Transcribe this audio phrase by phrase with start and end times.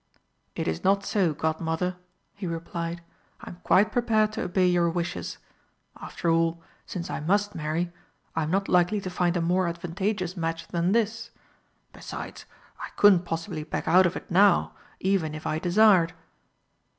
[0.55, 1.95] "It is not so, Godmother,"
[2.33, 3.03] he replied;
[3.41, 5.37] "I'm quite prepared to obey your wishes.
[6.01, 7.91] After all, since I must marry,
[8.35, 11.29] I am not likely to find a more advantageous match than this.
[11.93, 12.45] Besides,
[12.81, 16.13] I couldn't possibly back out of it now even if I desired."